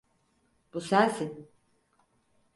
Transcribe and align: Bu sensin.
Bu 0.73 0.81
sensin. 0.81 1.51